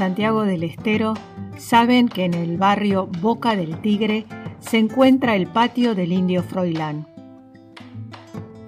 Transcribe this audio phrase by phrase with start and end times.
[0.00, 1.12] Santiago del Estero
[1.58, 4.24] saben que en el barrio Boca del Tigre
[4.58, 7.06] se encuentra el patio del Indio Froilán.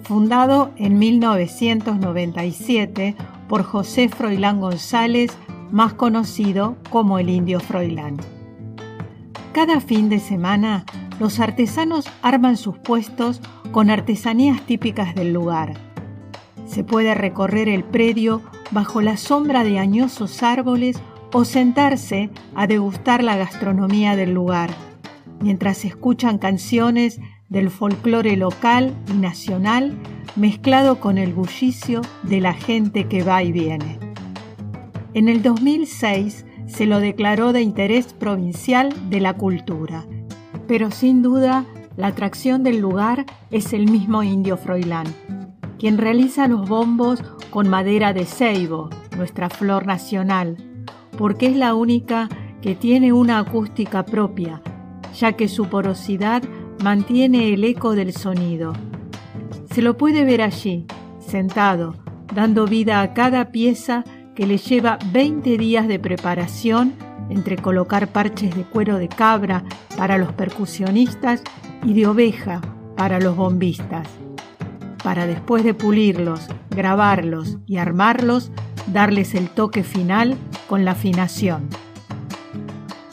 [0.03, 3.17] Fundado en 1997
[3.49, 5.31] por José Froilán González,
[5.71, 8.18] más conocido como el Indio Froilán.
[9.53, 10.85] Cada fin de semana,
[11.18, 13.40] los artesanos arman sus puestos
[13.71, 15.73] con artesanías típicas del lugar.
[16.67, 21.01] Se puede recorrer el predio bajo la sombra de añosos árboles
[21.32, 24.71] o sentarse a degustar la gastronomía del lugar,
[25.40, 29.99] mientras escuchan canciones del folclore local y nacional
[30.37, 33.98] mezclado con el bullicio de la gente que va y viene.
[35.14, 40.06] En el 2006 se lo declaró de interés provincial de la cultura,
[40.67, 45.06] pero sin duda la atracción del lugar es el mismo indio Froilán,
[45.78, 50.56] quien realiza los bombos con madera de ceibo, nuestra flor nacional,
[51.17, 52.29] porque es la única
[52.61, 54.63] que tiene una acústica propia,
[55.19, 56.43] ya que su porosidad
[56.83, 58.73] mantiene el eco del sonido.
[59.73, 60.87] Se lo puede ver allí,
[61.19, 61.95] sentado,
[62.35, 66.95] dando vida a cada pieza que le lleva 20 días de preparación
[67.31, 69.65] entre colocar parches de cuero de cabra
[69.97, 71.43] para los percusionistas
[71.85, 72.61] y de oveja
[72.97, 74.09] para los bombistas,
[75.03, 78.51] para después de pulirlos, grabarlos y armarlos,
[78.87, 80.37] darles el toque final
[80.73, 81.69] con la afinación.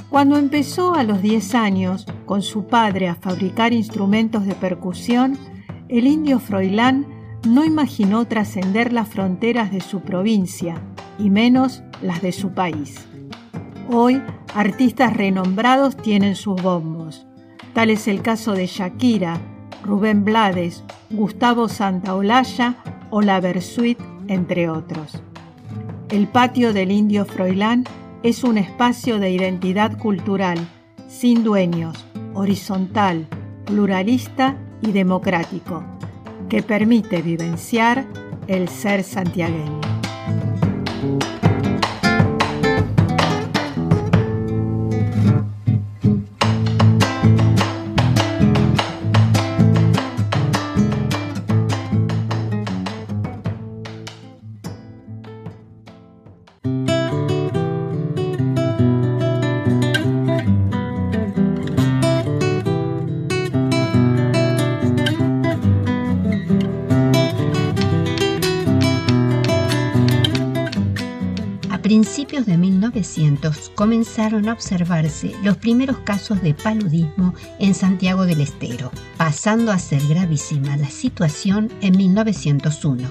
[0.10, 5.38] Cuando empezó a los 10 años con su padre a fabricar instrumentos de percusión,
[5.90, 7.06] el indio Froilán
[7.46, 10.82] no imaginó trascender las fronteras de su provincia
[11.18, 13.06] y menos las de su país.
[13.92, 14.22] Hoy,
[14.56, 17.28] artistas renombrados tienen sus bombos.
[17.74, 19.38] Tal es el caso de Shakira,
[19.84, 22.78] Rubén Blades, Gustavo Santaolalla
[23.10, 24.00] o La Versuit,
[24.30, 25.22] entre otros.
[26.12, 27.84] El patio del Indio Froilán
[28.24, 30.58] es un espacio de identidad cultural,
[31.08, 32.04] sin dueños,
[32.34, 33.28] horizontal,
[33.66, 35.84] pluralista y democrático,
[36.50, 38.08] que permite vivenciar
[38.48, 39.99] el ser santiagueño.
[71.90, 78.92] Principios de 1900 comenzaron a observarse los primeros casos de paludismo en Santiago del Estero,
[79.18, 83.10] pasando a ser gravísima la situación en 1901.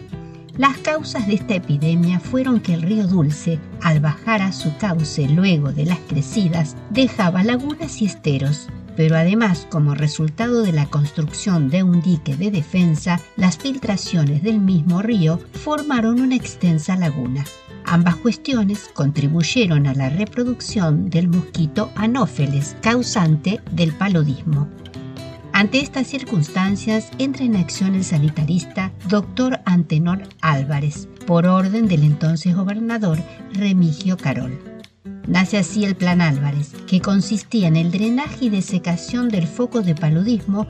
[0.59, 5.29] Las causas de esta epidemia fueron que el río Dulce, al bajar a su cauce
[5.29, 11.69] luego de las crecidas, dejaba lagunas y esteros, pero además como resultado de la construcción
[11.69, 17.45] de un dique de defensa, las filtraciones del mismo río formaron una extensa laguna.
[17.91, 24.69] Ambas cuestiones contribuyeron a la reproducción del mosquito anófeles, causante del paludismo.
[25.55, 29.61] Ante estas circunstancias entra en acción el sanitarista Dr.
[29.65, 33.19] Antenor Álvarez, por orden del entonces gobernador
[33.55, 34.53] Remigio Carol.
[35.27, 39.95] Nace así el Plan Álvarez, que consistía en el drenaje y desecación del foco de
[39.95, 40.67] paludismo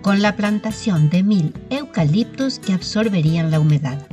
[0.00, 4.06] con la plantación de mil eucaliptos que absorberían la humedad.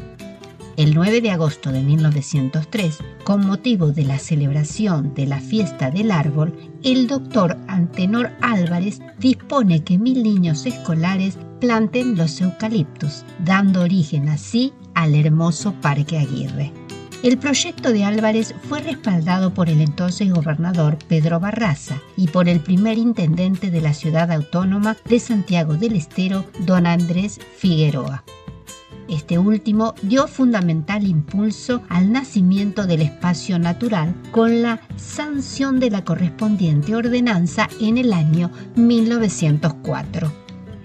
[0.75, 6.09] El 9 de agosto de 1903, con motivo de la celebración de la fiesta del
[6.09, 14.29] árbol, el doctor Antenor Álvarez dispone que mil niños escolares planten los eucaliptos, dando origen
[14.29, 16.71] así al hermoso Parque Aguirre.
[17.21, 22.59] El proyecto de Álvarez fue respaldado por el entonces gobernador Pedro Barraza y por el
[22.59, 28.23] primer intendente de la ciudad autónoma de Santiago del Estero, don Andrés Figueroa.
[29.09, 36.05] Este último dio fundamental impulso al nacimiento del espacio natural con la sanción de la
[36.05, 40.31] correspondiente ordenanza en el año 1904.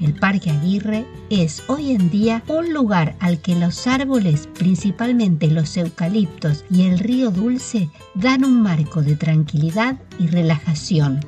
[0.00, 5.76] El Parque Aguirre es hoy en día un lugar al que los árboles, principalmente los
[5.76, 11.20] eucaliptos y el río Dulce, dan un marco de tranquilidad y relajación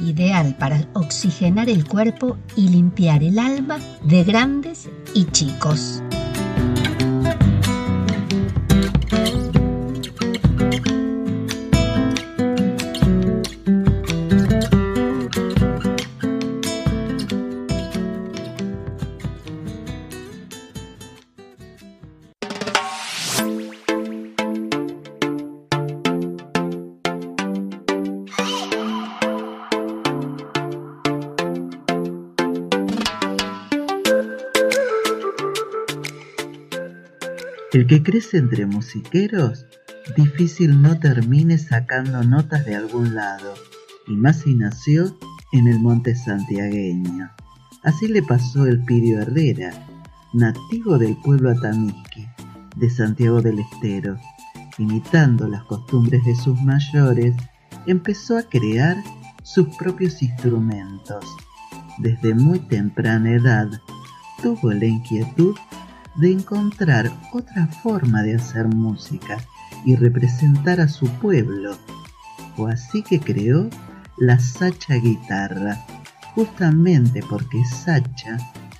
[0.00, 6.03] ideal para oxigenar el cuerpo y limpiar el alma de grandes y chicos.
[37.74, 39.66] El que crece entre musiqueros,
[40.16, 43.52] difícil no termine sacando notas de algún lado,
[44.06, 45.18] y más si nació
[45.50, 47.32] en el monte santiagueño.
[47.82, 49.72] Así le pasó el Pirio Herrera,
[50.32, 52.28] nativo del pueblo Atamisqui,
[52.76, 54.18] de Santiago del Estero.
[54.78, 57.34] Imitando las costumbres de sus mayores,
[57.88, 58.96] empezó a crear
[59.42, 61.24] sus propios instrumentos.
[61.98, 63.68] Desde muy temprana edad
[64.40, 65.56] tuvo la inquietud
[66.16, 69.38] de encontrar otra forma de hacer música
[69.84, 71.76] y representar a su pueblo.
[72.56, 73.68] Fue así que creó
[74.18, 75.84] la sacha guitarra,
[76.34, 78.38] justamente porque sacha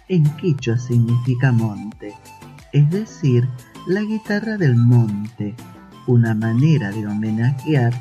[0.09, 2.15] en quichua significa monte,
[2.73, 3.49] es decir,
[3.87, 5.55] la guitarra del monte,
[6.07, 7.93] una manera de homenajear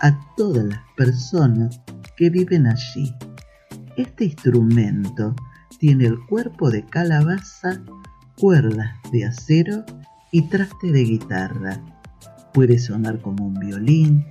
[0.00, 1.80] a todas las personas
[2.16, 3.14] que viven allí.
[3.96, 5.34] Este instrumento
[5.78, 7.80] tiene el cuerpo de calabaza,
[8.40, 9.84] cuerdas de acero
[10.32, 11.78] y traste de guitarra.
[12.54, 14.24] Puede sonar como un violín,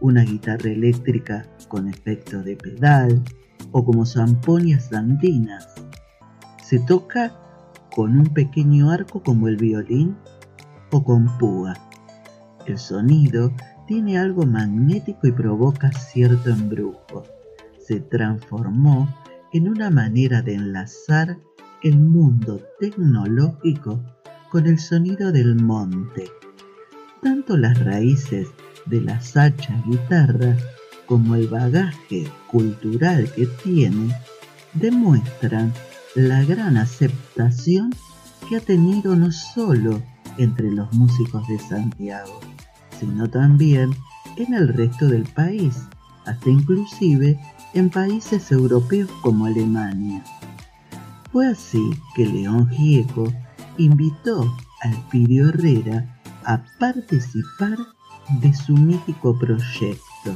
[0.00, 3.22] una guitarra eléctrica con efecto de pedal
[3.70, 5.68] o como zamponias andinas.
[6.60, 7.38] Se toca
[7.94, 10.16] con un pequeño arco como el violín
[10.90, 11.74] o con púa.
[12.66, 13.52] El sonido
[13.86, 17.22] tiene algo magnético y provoca cierto embrujo.
[17.78, 19.08] Se transformó
[19.52, 21.38] en una manera de enlazar
[21.82, 24.00] el mundo tecnológico
[24.50, 26.30] con el sonido del monte.
[27.22, 28.48] Tanto las raíces
[28.86, 30.56] de la sacha guitarra
[31.06, 34.14] como el bagaje cultural que tiene
[34.74, 35.72] demuestran
[36.14, 37.90] la gran aceptación
[38.48, 40.02] que ha tenido no solo
[40.38, 42.40] entre los músicos de Santiago,
[43.00, 43.90] sino también
[44.36, 45.82] en el resto del país,
[46.26, 47.38] hasta inclusive
[47.74, 50.22] en países europeos como Alemania.
[51.32, 53.32] Fue así que León Gieco
[53.78, 57.78] invitó al Pirio Herrera a participar
[58.40, 60.34] de su mítico proyecto,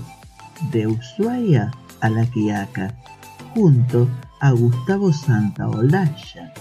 [0.73, 1.71] de Ushuaia
[2.01, 2.97] a La Quiaca,
[3.55, 4.09] junto
[4.41, 6.55] a Gustavo Santaolalla,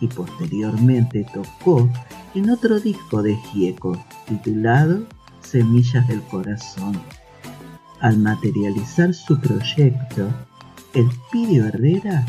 [0.00, 1.86] y posteriormente tocó
[2.34, 5.06] en otro disco de Gieco titulado
[5.40, 6.98] Semillas del Corazón.
[8.00, 10.28] Al materializar su proyecto,
[10.94, 12.24] el Pidio Herrera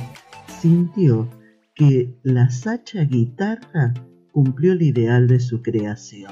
[0.62, 1.30] sintió
[1.76, 3.94] que la sacha guitarra
[4.32, 6.32] cumplió el ideal de su creación,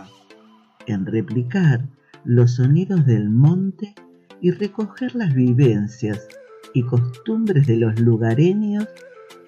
[0.87, 1.85] en replicar
[2.23, 3.93] los sonidos del monte
[4.39, 6.27] y recoger las vivencias
[6.73, 8.87] y costumbres de los lugareños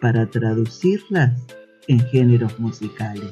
[0.01, 1.42] para traducirlas
[1.88, 3.31] en géneros musicales.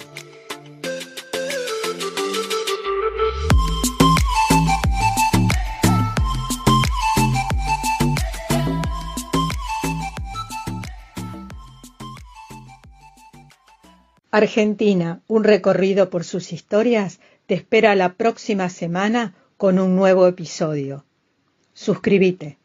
[14.34, 21.06] Argentina, un recorrido por sus historias, te espera la próxima semana con un nuevo episodio.
[21.76, 22.58] Suscríbete.